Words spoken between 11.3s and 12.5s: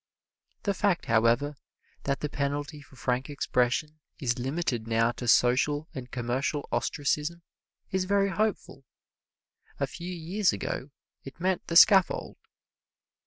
meant the scaffold.